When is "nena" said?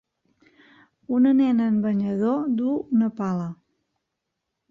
1.41-1.67